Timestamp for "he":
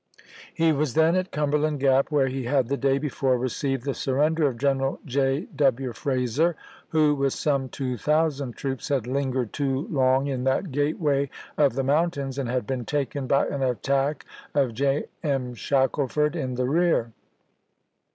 0.51-0.63, 2.27-2.45